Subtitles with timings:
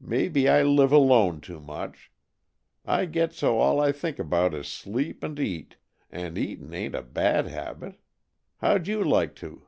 [0.00, 2.12] Maybe I live alone too much.
[2.86, 5.74] I get so all I think about is sleep and eat.
[6.12, 7.96] And eating ain't a bad habit.
[8.60, 9.66] How'd you like to?"